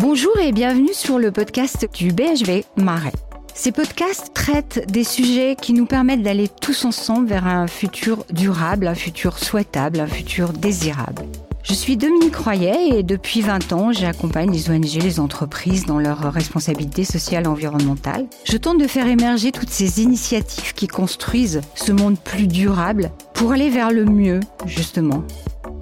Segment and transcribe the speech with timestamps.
[0.00, 3.12] Bonjour et bienvenue sur le podcast du BHV Marais.
[3.52, 8.88] Ces podcasts traitent des sujets qui nous permettent d'aller tous ensemble vers un futur durable,
[8.88, 11.24] un futur souhaitable, un futur désirable.
[11.62, 16.32] Je suis Dominique Royer et depuis 20 ans, j'accompagne les ONG, les entreprises dans leurs
[16.32, 18.26] responsabilités sociales et environnementales.
[18.44, 23.52] Je tente de faire émerger toutes ces initiatives qui construisent ce monde plus durable pour
[23.52, 25.24] aller vers le mieux, justement.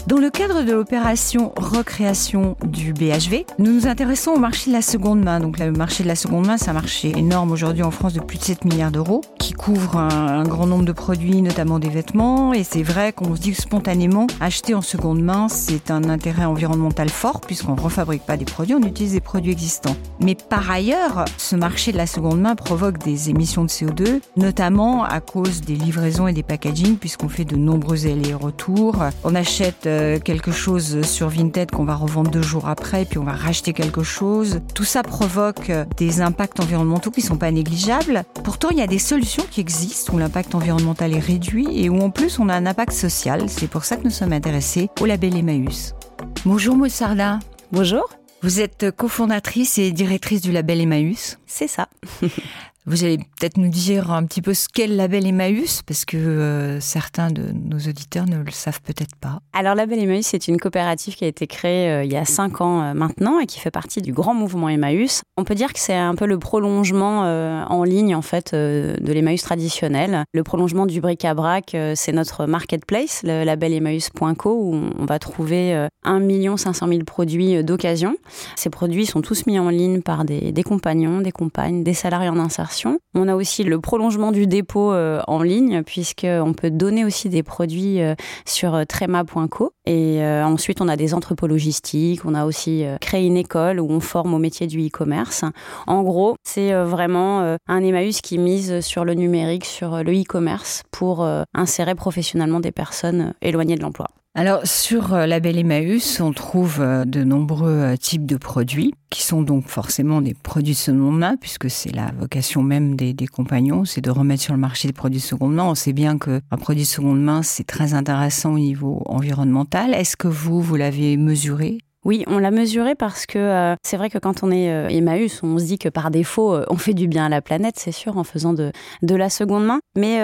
[0.09, 4.81] Dans le cadre de l'opération recréation du BHV, nous nous intéressons au marché de la
[4.81, 5.39] seconde main.
[5.39, 8.21] Donc le marché de la seconde main, c'est un marché énorme aujourd'hui en France de
[8.21, 12.55] plus de 7 milliards d'euros, qui couvre un, grand nombre de produits, notamment des vêtements.
[12.55, 17.11] Et c'est vrai qu'on se dit spontanément, acheter en seconde main, c'est un intérêt environnemental
[17.11, 19.97] fort, puisqu'on ne refabrique pas des produits, on utilise des produits existants.
[20.21, 25.05] Mais par ailleurs, ce marché de la seconde main provoque des émissions de CO2, notamment
[25.05, 29.05] à cause des livraisons et des packaging, puisqu'on fait de nombreux allers-retours.
[29.23, 33.25] On achète euh, quelque chose sur Vinted qu'on va revendre deux jours après, puis on
[33.25, 34.61] va racheter quelque chose.
[34.75, 38.25] Tout ça provoque des impacts environnementaux qui sont pas négligeables.
[38.45, 42.01] Pourtant, il y a des solutions qui existent où l'impact environnemental est réduit et où
[42.01, 43.49] en plus on a un impact social.
[43.49, 45.95] C'est pour ça que nous sommes intéressés au label Emmaüs.
[46.45, 47.41] Bonjour Moussarda.
[47.73, 48.09] Bonjour.
[48.43, 51.39] Vous êtes cofondatrice et directrice du label Emmaüs.
[51.47, 51.89] C'est ça.
[52.89, 56.17] Vous allez peut-être nous dire un petit peu ce qu'est le label Emmaüs, parce que
[56.17, 59.41] euh, certains de nos auditeurs ne le savent peut-être pas.
[59.53, 62.63] Alors, Label Emmaüs, c'est une coopérative qui a été créée euh, il y a cinq
[62.63, 65.21] ans euh, maintenant et qui fait partie du grand mouvement Emmaüs.
[65.37, 69.43] On peut dire que c'est un peu le prolongement en ligne, en fait, de l'Emmaüs
[69.43, 70.25] traditionnel.
[70.33, 76.57] Le prolongement du bric-à-brac, c'est notre marketplace, le label Emmaüs.co, où on va trouver 1
[76.57, 78.17] 500 000 produits d'occasion.
[78.57, 82.31] Ces produits sont tous mis en ligne par des, des compagnons, des compagnes, des salariés
[82.31, 82.78] en insertion
[83.15, 87.43] on a aussi le prolongement du dépôt euh, en ligne, puisqu'on peut donner aussi des
[87.43, 88.15] produits euh,
[88.47, 89.73] sur euh, trema.co.
[89.87, 92.27] Et ensuite, on a des entrepôts logistiques.
[92.27, 95.45] On a aussi créé une école où on forme au métier du e-commerce.
[95.87, 101.27] En gros, c'est vraiment un Emmaüs qui mise sur le numérique, sur le e-commerce pour
[101.55, 104.09] insérer professionnellement des personnes éloignées de l'emploi.
[104.35, 109.23] Alors sur euh, Label Emmaüs, on trouve euh, de nombreux euh, types de produits qui
[109.23, 113.85] sont donc forcément des produits de seconde main puisque c'est la vocation même des, compagnons,
[113.85, 115.65] c'est de remettre sur le marché des produits de seconde main.
[115.65, 119.93] On sait bien qu'un produit de seconde main, c'est très intéressant au niveau environnemental.
[119.95, 121.79] Est-ce que vous, vous l'avez mesuré?
[122.05, 125.43] Oui, on l'a mesuré parce que euh, c'est vrai que quand on est euh, Emmaüs,
[125.43, 127.93] on se dit que par défaut, euh, on fait du bien à la planète, c'est
[127.93, 128.71] sûr, en faisant de,
[129.03, 129.81] la seconde main.
[129.97, 130.23] Mais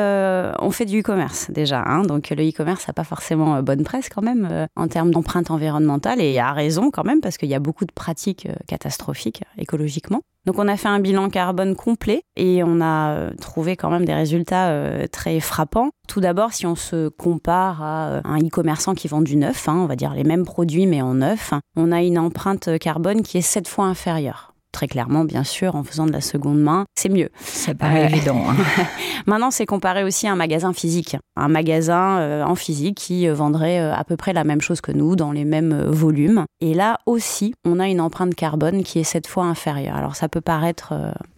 [0.60, 1.82] on fait du e-commerce déjà.
[1.84, 6.20] Hein, donc le e-commerce n'a pas forcément bonne presse quand même en termes d'empreinte environnementale
[6.20, 10.22] et a raison quand même parce qu'il y a beaucoup de pratiques catastrophiques écologiquement.
[10.46, 14.04] Donc on a fait un bilan carbone complet et on a euh, trouvé quand même
[14.04, 15.90] des résultats euh, très frappants.
[16.06, 19.76] Tout d'abord, si on se compare à euh, un e-commerçant qui vend du neuf, hein,
[19.76, 23.38] on va dire les mêmes produits mais en neuf, on a une empreinte carbone qui
[23.38, 27.08] est sept fois inférieure très clairement, bien sûr, en faisant de la seconde main, c'est
[27.08, 27.30] mieux.
[27.40, 28.42] C'est pas évident.
[28.48, 28.56] Hein.
[29.26, 31.16] Maintenant, c'est comparé aussi à un magasin physique.
[31.36, 34.82] Un magasin euh, en physique qui euh, vendrait euh, à peu près la même chose
[34.82, 36.44] que nous, dans les mêmes volumes.
[36.60, 39.96] Et là aussi, on a une empreinte carbone qui est cette fois inférieure.
[39.96, 40.92] Alors ça peut paraître...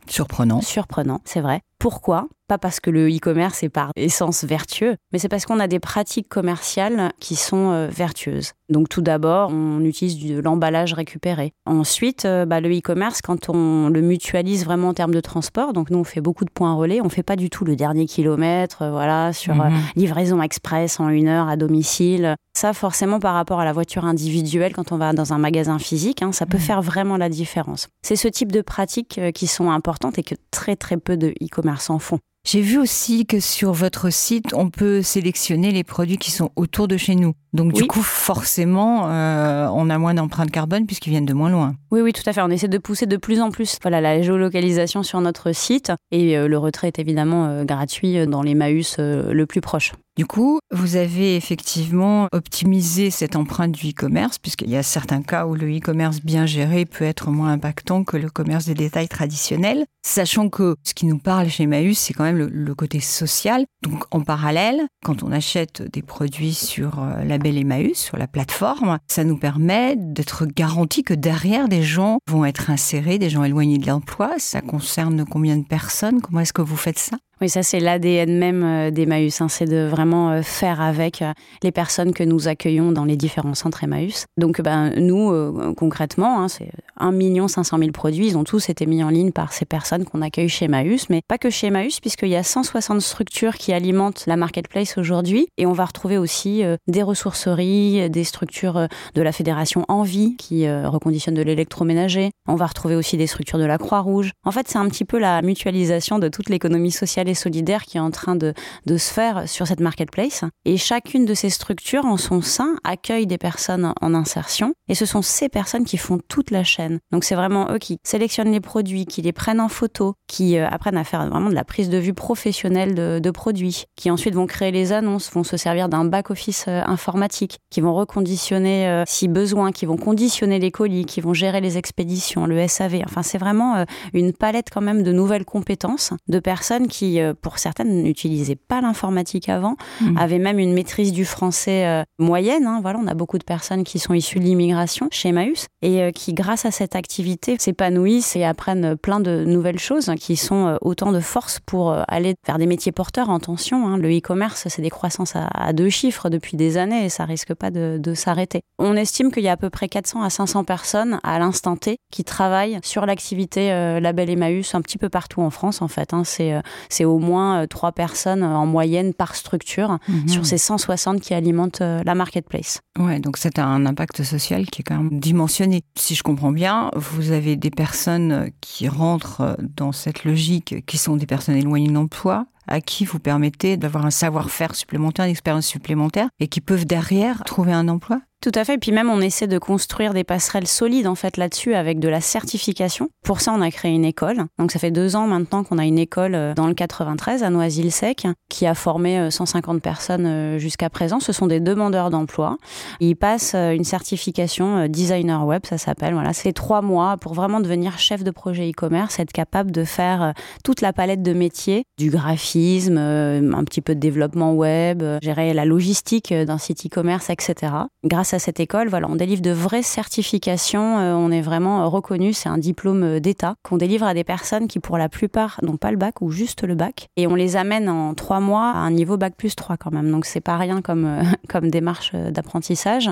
[0.08, 0.62] surprenant.
[0.62, 1.60] Surprenant, c'est vrai.
[1.78, 2.28] Pourquoi?
[2.48, 5.81] Pas parce que le e-commerce est par essence vertueux, mais c'est parce qu'on a des
[5.81, 8.53] pratiques commerciales qui sont euh, vertueuses.
[8.69, 11.53] Donc tout d'abord, on utilise de l'emballage récupéré.
[11.66, 15.91] Ensuite, euh, bah, le e-commerce, quand on le mutualise vraiment en termes de transport, donc
[15.91, 18.82] nous on fait beaucoup de points relais, on fait pas du tout le dernier kilomètre,
[18.82, 19.72] euh, voilà, sur mhm.
[19.97, 22.37] livraison express en une heure à domicile.
[22.56, 26.22] Ça, forcément, par rapport à la voiture individuelle, quand on va dans un magasin physique,
[26.22, 26.62] hein, ça peut mhm.
[26.62, 27.88] faire vraiment la différence.
[28.03, 31.34] C'est ce type de pratiques qui sont importantes et que très très peu de
[31.75, 32.19] font.
[32.47, 36.87] J'ai vu aussi que sur votre site, on peut sélectionner les produits qui sont autour
[36.87, 37.32] de chez nous.
[37.53, 41.75] Donc du coup, forcément, euh, on a moins d'empreintes carbone puisqu'ils viennent de moins loin.
[41.91, 42.41] Oui, oui, tout à fait.
[42.43, 46.38] On essaie de pousser de plus en plus voilà, la géolocalisation sur notre site et
[46.38, 49.93] euh, le retrait est évidemment euh, gratuit dans les Maüs le plus proche.
[50.16, 55.44] Du coup, vous avez effectivement optimisé cette empreinte du e-commerce, puisqu'il y a certains cas
[55.44, 59.85] où le e-commerce bien géré peut être moins impactant que le commerce de détail traditionnel,
[60.06, 63.67] sachant que ce qui nous parle chez Maüs, c'est quand même le, côté social.
[63.82, 68.99] Donc en parallèle, quand on achète des produits sur euh, Label Emmaüs, sur la plateforme,
[69.08, 73.79] ça nous permet d'être garanti que derrière des gens vont être insérés, des gens éloignés
[73.79, 74.32] de l'emploi.
[74.38, 76.23] Ça concerne combien de personnes?
[76.23, 77.19] Comment est-ce que vous faites ça?
[77.43, 81.35] Oui, ça c'est l'ADN même euh, d'Emmaüs, hein, c'est de vraiment euh, faire avec euh,
[81.62, 84.25] les personnes que nous accueillons dans les différents centres Emmaüs.
[84.38, 89.02] Donc ben, nous, concrètement, hein, c'est 1 500 000 produits, ils ont tous été mis
[89.02, 92.28] en ligne par ces personnes qu'on accueille chez Emmaüs, mais pas que chez Emmaüs, puisqu'il
[92.28, 97.02] y a 160 structures qui alimentent la marketplace aujourd'hui, et on va retrouver aussi des
[97.02, 103.16] ressourceries, des structures de la fédération Envie qui reconditionne de l'électroménager, on va retrouver aussi
[103.16, 104.32] des structures de la Croix-Rouge.
[104.44, 107.96] En fait, c'est un petit peu la mutualisation de toute l'économie sociale et solidaire qui
[107.96, 108.54] est en train de,
[108.87, 110.44] de se faire sur cette marketplace.
[110.64, 114.75] Et chacune de ces structures, en son sein, accueille des personnes en insertion.
[114.88, 116.86] Et ce sont ces personnes qui font toute la chaîne.
[117.12, 120.67] Donc c'est vraiment eux qui sélectionnent les produits, qui les prennent en photo, qui euh,
[120.69, 124.35] apprennent à faire vraiment de la prise de vue professionnelle de, de produits, qui ensuite
[124.35, 129.05] vont créer les annonces, vont se servir d'un back-office euh, informatique, qui vont reconditionner euh,
[129.06, 133.03] si besoin, qui vont conditionner les colis, qui vont gérer les expéditions, le SAV.
[133.05, 138.03] Enfin, c'est vraiment une palette quand même de nouvelles compétences de personnes qui pour certaines,
[138.03, 140.19] n'utilisaient pas l'informatique avant, mmh.
[140.19, 142.67] avaient même une maîtrise du français moyenne.
[142.67, 142.81] Hein.
[142.83, 146.33] Voilà, on a beaucoup de personnes qui sont issues de l'immigration chez Emmaüs et qui,
[146.33, 151.20] grâce à cette activité, s'épanouissent et apprennent plein de nouvelles choses qui sont autant de
[151.20, 153.88] force pour aller vers des métiers porteurs en tension.
[153.88, 153.96] Hein.
[153.99, 157.70] Le e-commerce, c'est des croissances à, deux chiffres depuis des années et ça risque pas
[157.70, 158.61] de, de s'arrêter.
[158.78, 161.96] On estime qu'il y a à peu près 400 à 500 personnes à l'instant T
[162.12, 163.69] qui travaillent sur l'activité
[164.00, 166.12] Label Emmaüs un petit peu partout en France en fait.
[166.12, 166.23] Hein.
[166.25, 170.28] C'est au moins euh, trois personnes euh, en moyenne par structure mhm.
[170.28, 172.81] sur ces 160 qui alimentent euh, la marketplace.
[172.99, 175.82] Ouais, donc c'est un impact social qui est quand même dimensionné.
[175.96, 181.16] Si je comprends bien, vous avez des personnes qui rentrent dans cette logique, qui sont
[181.16, 185.66] des personnes éloignées de l'emploi, à qui vous permettez d'avoir un savoir-faire supplémentaire, une expérience
[185.66, 188.20] supplémentaire, et qui peuvent derrière trouver un emploi?
[188.46, 188.75] Tout à fait.
[188.75, 192.08] Et puis même, on essaie de construire des passerelles solides en fait là-dessus avec de
[192.08, 193.08] la certification.
[193.25, 194.44] Pour ça, on a créé une école.
[194.60, 197.50] Donc ça fait deux ans maintenant qu'on a une école euh, dans le 93 à
[197.50, 201.19] Noisy-le-Sec qui a formé 150 euh, personnes euh, jusqu'à présent.
[201.19, 202.56] Ce sont des demandeurs d'emploi.
[203.00, 206.14] Ils passent une certification designer web, ça s'appelle.
[206.14, 210.34] Voilà, c'est trois mois pour vraiment devenir chef de projet e-commerce, être capable de faire
[210.62, 215.64] toute la palette de métiers, du graphisme, un petit peu de développement web, gérer la
[215.64, 217.72] logistique d'un site e-commerce, etc.
[218.04, 220.99] Grâce à cette école, voilà, on délivre de vraies certifications.
[220.99, 222.33] Euh, on est vraiment euh, reconnu.
[222.33, 225.77] C'est un diplôme euh, d'État qu'on délivre à des personnes qui, pour la plupart, n'ont
[225.77, 227.09] pas le bac ou juste le bac.
[227.17, 230.11] Et on les amène en trois mois à un niveau bac plus 3 quand même.
[230.11, 233.11] Donc c'est pas rien comme, comme démarche d'apprentissage.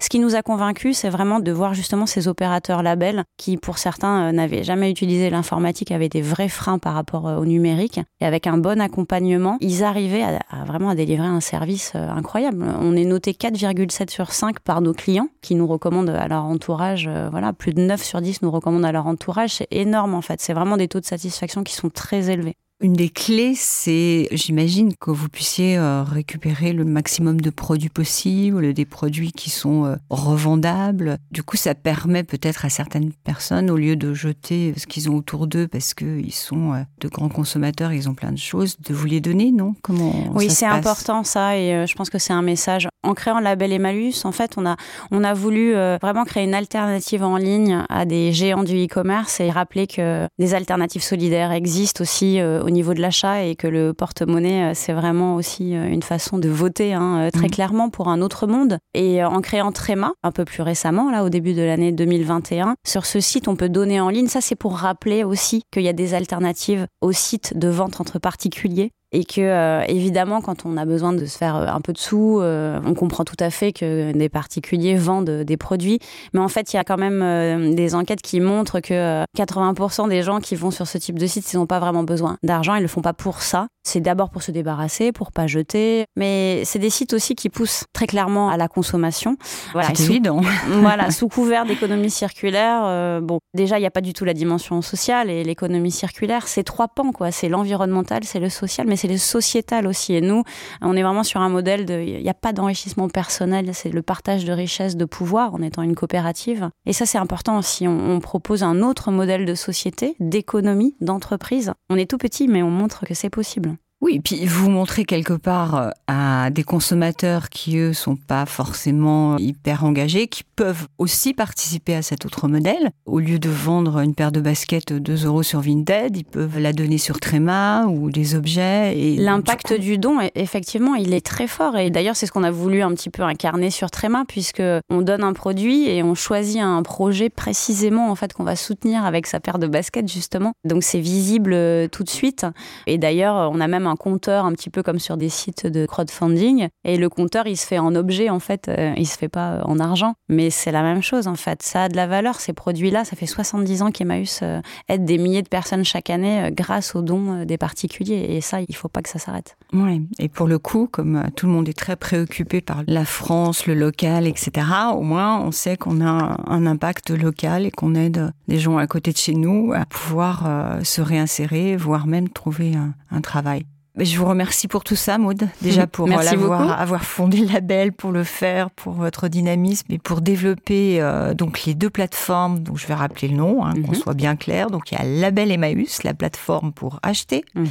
[0.00, 3.78] Ce qui nous a convaincus, c'est vraiment de voir justement ces opérateurs labels qui, pour
[3.78, 8.00] certains, n'avaient jamais utilisé l'informatique, avaient des vrais freins par rapport au numérique.
[8.20, 12.64] Et avec un bon accompagnement, ils arrivaient à, à vraiment à délivrer un service incroyable.
[12.80, 17.06] On est noté 4,7 sur 5 par nos clients qui nous recommandent à leur entourage.
[17.06, 19.54] Euh, voilà, plus de 9 sur 10 nous recommandent à leur entourage.
[19.56, 20.40] C'est énorme en fait.
[20.40, 22.56] C'est vraiment des taux de satisfaction qui sont très élevés.
[22.82, 28.74] Une des clés, c'est, j'imagine, que vous puissiez euh, récupérer le maximum de produits possibles,
[28.74, 31.18] des produits qui sont euh, revendables.
[31.30, 35.14] Du coup, ça permet peut-être à certaines personnes, au lieu de jeter ce qu'ils ont
[35.14, 38.92] autour d'eux parce qu'ils sont euh, de grands consommateurs, ils ont plein de choses, de
[38.92, 39.76] vous les donner, non?
[39.82, 42.88] Comment Oui, c'est important ça, et je pense que c'est un message.
[43.04, 44.76] En créant label Emmalus, en fait, on a,
[45.12, 49.50] on a voulu vraiment créer une alternative en ligne à des géants du e-commerce et
[49.50, 54.70] rappeler que des alternatives solidaires existent aussi au niveau de l'achat et que le porte-monnaie,
[54.70, 57.50] euh, c'est vraiment aussi euh, une façon de voter hein, euh, très mhm.
[57.50, 58.78] clairement pour un autre monde.
[58.94, 63.06] Et en créant Tréma, un peu plus récemment, là, au début de l'année 2021, sur
[63.06, 64.28] ce site, on peut donner en ligne.
[64.28, 68.18] Ça, c'est pour rappeler aussi qu'il y a des alternatives aux sites de vente entre
[68.18, 71.92] particuliers et que euh, évidemment quand on a besoin de se faire euh, un peu
[71.92, 75.98] de sous, euh, on comprend tout à fait que des particuliers vendent des produits,
[76.32, 80.22] mais en fait il y a quand même des enquêtes qui montrent que 80% des
[80.22, 82.82] gens qui vont sur ce type de site, ils n'ont pas vraiment besoin d'argent, ils
[82.82, 83.68] le font pas pour ça.
[83.84, 87.84] C'est d'abord pour se débarrasser, pour pas jeter, mais c'est des sites aussi qui poussent
[87.92, 89.36] très clairement à la consommation.
[89.72, 90.40] Voilà, c'est évident.
[90.68, 93.20] voilà, sous couvert d'économie circulaire.
[93.20, 96.62] bon, déjà il n'y a pas du tout la dimension sociale et l'économie circulaire, c'est
[96.62, 97.32] trois pans quoi.
[97.32, 100.14] C'est l'environnemental, c'est le social, mais c'est le sociétal aussi.
[100.14, 100.44] Et nous,
[100.80, 104.02] on est vraiment sur un modèle de, il n'y a pas d'enrichissement personnel, c'est le
[104.02, 106.70] partage de richesses, de pouvoir en étant une coopérative.
[106.86, 107.88] Et ça, c'est important aussi.
[107.88, 111.72] On, on, propose un autre modèle de société, d'économie, d'entreprise.
[111.90, 113.76] On est tout petit, mais on montre que c'est possible.
[114.02, 119.38] Oui, puis vous montrez quelque part euh, à des consommateurs qui, eux, sont pas forcément
[119.38, 122.90] hyper engagés, qui peuvent aussi participer à cet autre modèle.
[123.06, 126.72] Au lieu de vendre une paire de baskets 2 euros sur Vinted, ils peuvent la
[126.72, 128.98] donner sur Tréma ou des objets.
[128.98, 131.76] Et L'impact du, don, effectivement, il est très fort.
[131.76, 135.02] Et d'ailleurs, c'est ce qu'on a voulu un petit peu incarner sur Tréma, puisque on
[135.02, 139.28] donne un produit et on choisit un projet précisément, en fait, qu'on va soutenir avec
[139.28, 140.54] sa paire de baskets, justement.
[140.64, 142.46] Donc, c'est visible euh, tout de suite.
[142.88, 145.86] Et d'ailleurs, on a même un compteur un petit peu comme sur des sites de
[145.86, 146.68] crowdfunding.
[146.84, 148.68] Et le compteur, il se fait en objet, en fait.
[148.68, 150.14] Euh, il se fait pas en argent.
[150.28, 151.62] Mais c'est la même chose, en fait.
[151.62, 153.04] Ça a de la valeur, ces produits-là.
[153.04, 157.02] Ça fait 70 ans qu'Emmaüs euh, aide des milliers de personnes chaque année grâce aux
[157.02, 158.26] dons des particuliers.
[158.30, 159.56] Et ça, il faut pas que ça s'arrête.
[159.72, 160.06] Oui.
[160.18, 163.74] Et pour le coup, comme tout le monde est très préoccupé par la France, le
[163.74, 168.58] local, etc., au moins, on sait qu'on a un impact local et qu'on aide des
[168.58, 172.74] gens à côté de chez nous à pouvoir se réinsérer, voire même trouver
[173.10, 173.64] un travail.
[173.98, 175.48] Je vous remercie pour tout ça, Maud.
[175.60, 180.22] Déjà pour avoir, avoir fondé le label, pour le faire, pour votre dynamisme et pour
[180.22, 183.94] développer euh, donc les deux plateformes dont je vais rappeler le nom, hein, qu'on mhm.
[183.94, 184.70] soit bien clair.
[184.70, 187.68] Donc il y a Label Emmaüs, la plateforme pour acheter, mhm.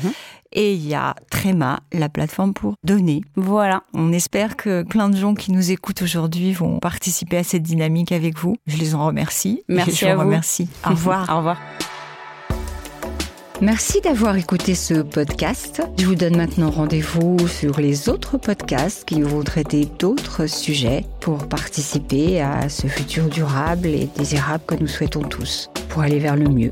[0.51, 3.21] et il y a Tréma, la plateforme pour donner.
[3.35, 3.83] Voilà.
[3.93, 8.11] On espère que plein de gens qui nous écoutent aujourd'hui vont participer à cette dynamique
[8.11, 8.57] avec vous.
[8.67, 9.63] Je les en remercie.
[9.67, 10.21] Merci je à vous.
[10.21, 10.69] remercie.
[10.85, 11.27] Au revoir.
[11.33, 11.57] Au revoir.
[13.61, 15.83] Merci d'avoir écouté ce podcast.
[15.99, 21.47] Je vous donne maintenant rendez-vous sur les autres podcasts qui vont traiter d'autres sujets pour
[21.47, 26.49] participer à ce futur durable et désirable que nous souhaitons tous, pour aller vers le
[26.49, 26.71] mieux.